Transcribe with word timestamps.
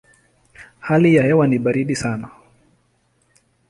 Hali 0.79 1.15
ya 1.15 1.23
hewa 1.23 1.47
ni 1.47 1.59
baridi 1.59 1.95
sana. 1.95 2.29